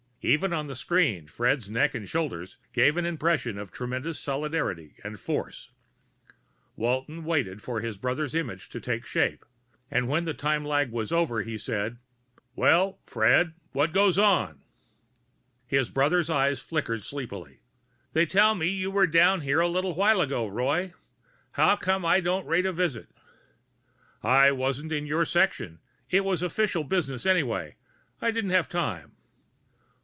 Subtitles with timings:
[0.23, 5.19] Even on the screen, Fred's neck and shoulders gave an impression of tremendous solidity and
[5.19, 5.71] force.
[6.75, 9.43] Walton waited for his brother's image to take shape,
[9.89, 11.97] and when the time lag was over he said,
[12.55, 13.55] "Well, Fred?
[13.71, 14.19] What goes?"
[15.65, 17.61] His brother's eyes flickered sleepily.
[18.13, 20.93] "They tell me you were down here a little while ago, Roy.
[21.53, 23.09] How come I didn't rate a visit?"
[24.21, 25.79] "I wasn't in your section.
[26.11, 27.75] It was official business, anyway.
[28.21, 29.13] I didn't have time."